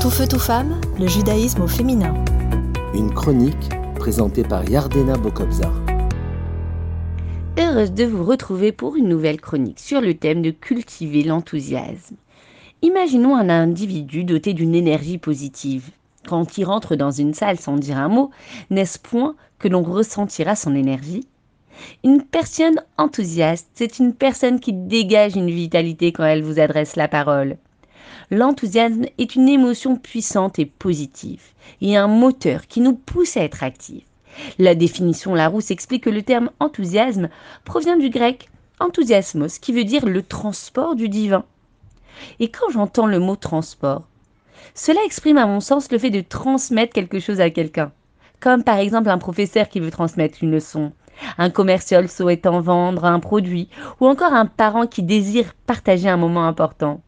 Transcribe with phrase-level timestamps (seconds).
[0.00, 2.14] Tout feu, tout femme, le judaïsme au féminin.
[2.94, 5.74] Une chronique présentée par Yardena Bokobzar.
[7.58, 12.16] Heureuse de vous retrouver pour une nouvelle chronique sur le thème de cultiver l'enthousiasme.
[12.80, 15.90] Imaginons un individu doté d'une énergie positive.
[16.26, 18.30] Quand il rentre dans une salle sans dire un mot,
[18.70, 21.26] n'est-ce point que l'on ressentira son énergie?
[22.04, 27.06] Une personne enthousiaste, c'est une personne qui dégage une vitalité quand elle vous adresse la
[27.06, 27.58] parole.
[28.30, 31.42] L'enthousiasme est une émotion puissante et positive,
[31.80, 34.04] et un moteur qui nous pousse à être actifs.
[34.58, 37.28] La définition Larousse explique que le terme enthousiasme
[37.64, 41.44] provient du grec enthousiasmos, qui veut dire le transport du divin.
[42.38, 44.04] Et quand j'entends le mot transport,
[44.74, 47.92] cela exprime à mon sens le fait de transmettre quelque chose à quelqu'un,
[48.40, 50.92] comme par exemple un professeur qui veut transmettre une leçon,
[51.38, 53.68] un commercial souhaitant vendre un produit,
[54.00, 57.00] ou encore un parent qui désire partager un moment important.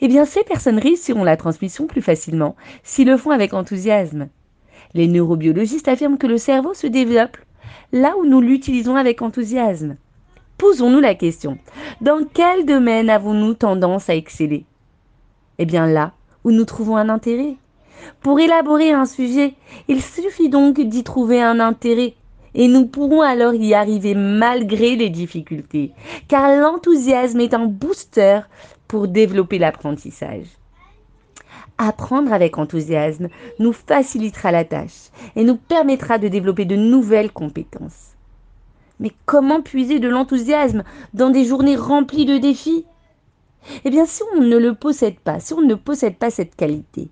[0.00, 4.28] Eh bien, ces personnes réussiront la transmission plus facilement s'ils le font avec enthousiasme.
[4.94, 7.36] Les neurobiologistes affirment que le cerveau se développe
[7.92, 9.96] là où nous l'utilisons avec enthousiasme.
[10.58, 11.58] Posons-nous la question,
[12.00, 14.64] dans quel domaine avons-nous tendance à exceller?
[15.58, 16.12] Eh bien là
[16.44, 17.56] où nous trouvons un intérêt.
[18.20, 19.54] Pour élaborer un sujet,
[19.88, 22.14] il suffit donc d'y trouver un intérêt
[22.54, 25.92] et nous pourrons alors y arriver malgré les difficultés,
[26.28, 28.40] car l'enthousiasme est un booster
[28.94, 30.46] pour développer l'apprentissage.
[31.78, 33.26] Apprendre avec enthousiasme
[33.58, 38.12] nous facilitera la tâche et nous permettra de développer de nouvelles compétences.
[39.00, 42.86] Mais comment puiser de l'enthousiasme dans des journées remplies de défis?
[43.84, 47.08] Eh bien, si on ne le possède pas, si on ne possède pas cette qualité,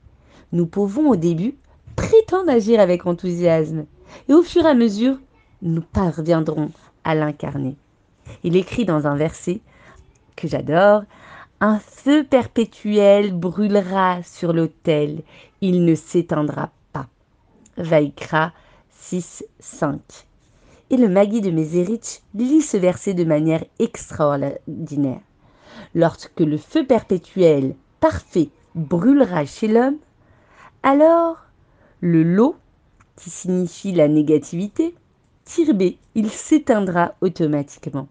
[0.52, 1.56] nous pouvons au début
[1.96, 3.86] prétendre agir avec enthousiasme
[4.28, 5.18] et au fur et à mesure,
[5.62, 6.70] nous parviendrons
[7.02, 7.74] à l'incarner.
[8.44, 9.58] Il écrit dans un verset
[10.36, 11.02] que j'adore,
[11.62, 15.22] un feu perpétuel brûlera sur l'autel,
[15.60, 17.06] il ne s'éteindra pas.
[17.76, 18.52] Vaikra
[18.90, 20.00] 6, 5.
[20.90, 25.20] Et le Magui de Mézérich lit ce verset de manière extraordinaire.
[25.94, 29.98] Lorsque le feu perpétuel parfait brûlera chez l'homme,
[30.82, 31.36] alors
[32.00, 32.56] le lot,
[33.14, 34.96] qui signifie la négativité,
[35.44, 38.08] tirbé, il s'éteindra automatiquement.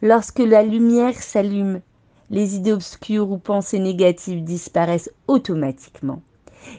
[0.00, 1.82] Lorsque la lumière s'allume,
[2.30, 6.22] les idées obscures ou pensées négatives disparaissent automatiquement.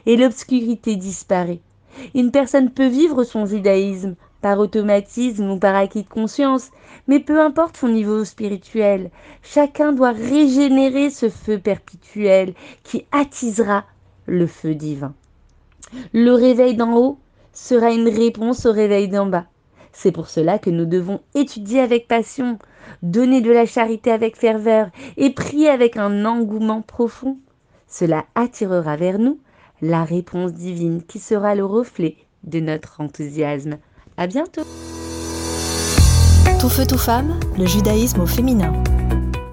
[0.06, 1.60] Et l'obscurité disparaît.
[2.14, 6.70] Une personne peut vivre son judaïsme par automatisme ou par acquis de conscience,
[7.08, 9.10] mais peu importe son niveau spirituel,
[9.42, 13.84] chacun doit régénérer ce feu perpétuel qui attisera
[14.26, 15.14] le feu divin.
[16.12, 17.18] Le réveil d'en haut
[17.52, 19.46] sera une réponse au réveil d'en bas.
[19.92, 22.58] C'est pour cela que nous devons étudier avec passion,
[23.02, 27.38] donner de la charité avec ferveur et prier avec un engouement profond.
[27.88, 29.38] Cela attirera vers nous
[29.82, 33.78] la réponse divine qui sera le reflet de notre enthousiasme.
[34.16, 34.62] À bientôt.
[36.60, 38.72] Tout feu, tout femme, le judaïsme au féminin.